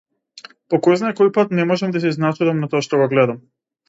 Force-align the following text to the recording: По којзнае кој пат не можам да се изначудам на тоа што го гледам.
По 0.73 0.77
којзнае 0.85 1.11
кој 1.19 1.29
пат 1.35 1.53
не 1.59 1.65
можам 1.71 1.93
да 1.97 2.01
се 2.05 2.13
изначудам 2.13 2.63
на 2.65 2.71
тоа 2.73 2.83
што 2.87 3.01
го 3.03 3.07
гледам. 3.13 3.43